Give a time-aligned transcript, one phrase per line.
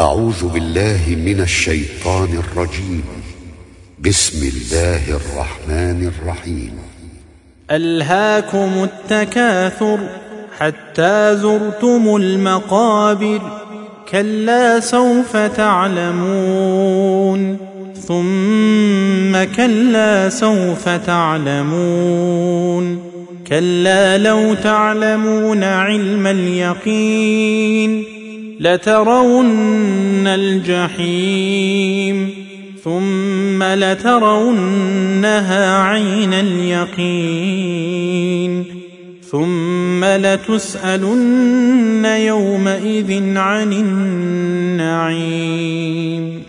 [0.00, 3.04] أعوذ بالله من الشيطان الرجيم.
[3.98, 6.72] بسم الله الرحمن الرحيم.
[7.70, 9.98] ألهاكم التكاثر
[10.58, 13.40] حتى زرتم المقابر
[14.10, 15.96] كلا سوف تعلمون.
[18.08, 23.02] ثم كلا سوف تعلمون.
[23.46, 28.17] كلا لو تعلمون علم اليقين.
[28.60, 32.28] لترون الجحيم
[32.84, 35.02] ثم لترونها
[35.82, 37.84] عين اليقين
[39.30, 43.72] ثم لتسألن يومئذ عن
[44.82, 46.42] النعيم